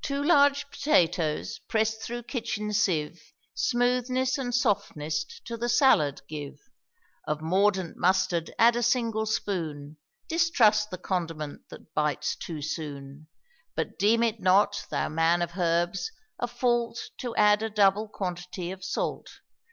[0.00, 3.20] Two large potatoes, pressed through kitchen sieve,
[3.54, 6.60] Smoothness and softness to the salad give;
[7.26, 9.96] Of mordant mustard add a single spoon;
[10.28, 13.26] Distrust the condiment that bites too soon;
[13.74, 18.70] But deem it not, thou man of herbs, a fault, To add a double quantity
[18.70, 19.40] of salt.